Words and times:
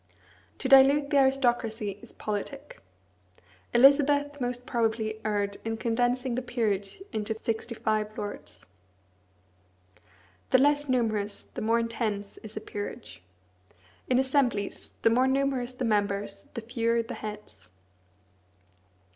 To 0.57 0.67
dilute 0.67 1.11
the 1.11 1.19
aristocracy 1.19 1.99
is 2.01 2.11
politic. 2.11 2.81
Elizabeth 3.71 4.41
most 4.41 4.65
probably 4.65 5.21
erred 5.23 5.57
in 5.63 5.77
condensing 5.77 6.33
the 6.33 6.41
peerage 6.41 7.03
into 7.13 7.37
sixty 7.37 7.75
five 7.75 8.17
lords. 8.17 8.65
The 10.49 10.57
less 10.57 10.89
numerous, 10.89 11.43
the 11.53 11.61
more 11.61 11.77
intense 11.77 12.39
is 12.39 12.57
a 12.57 12.61
peerage. 12.61 13.21
In 14.09 14.17
assemblies, 14.17 14.89
the 15.03 15.11
more 15.11 15.27
numerous 15.27 15.71
the 15.73 15.85
members, 15.85 16.47
the 16.55 16.61
fewer 16.61 17.03
the 17.03 17.13
heads. 17.13 17.69